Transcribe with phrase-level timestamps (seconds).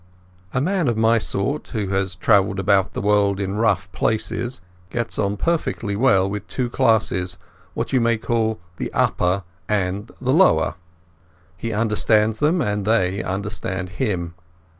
[0.51, 5.19] A man of my sort, who has travelled about the world in rough places, gets
[5.19, 7.37] on perfectly well with two classes,
[7.75, 10.73] what you may call the upper and the lower.
[11.55, 14.33] He understands them and they understand him.